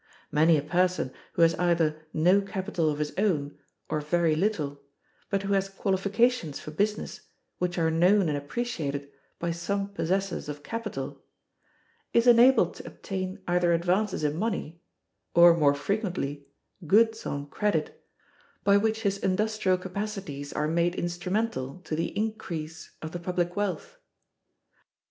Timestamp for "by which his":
18.63-19.19